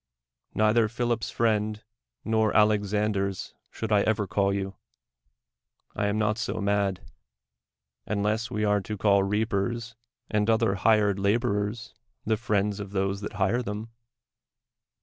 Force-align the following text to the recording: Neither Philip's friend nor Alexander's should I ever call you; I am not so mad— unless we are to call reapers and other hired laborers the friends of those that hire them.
Neither 0.55 0.87
Philip's 0.87 1.29
friend 1.29 1.83
nor 2.25 2.57
Alexander's 2.57 3.53
should 3.69 3.91
I 3.91 4.01
ever 4.01 4.25
call 4.25 4.51
you; 4.51 4.75
I 5.95 6.07
am 6.07 6.17
not 6.17 6.39
so 6.39 6.59
mad— 6.59 7.01
unless 8.07 8.49
we 8.49 8.65
are 8.65 8.81
to 8.81 8.97
call 8.97 9.21
reapers 9.21 9.93
and 10.27 10.49
other 10.49 10.73
hired 10.73 11.19
laborers 11.19 11.93
the 12.25 12.35
friends 12.35 12.79
of 12.79 12.93
those 12.93 13.21
that 13.21 13.33
hire 13.33 13.61
them. 13.61 13.91